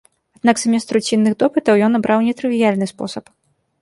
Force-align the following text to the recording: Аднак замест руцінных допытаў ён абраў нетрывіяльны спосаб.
Аднак 0.37 0.61
замест 0.61 0.93
руцінных 0.97 1.33
допытаў 1.43 1.75
ён 1.89 1.99
абраў 1.99 2.19
нетрывіяльны 2.29 2.85
спосаб. 2.97 3.25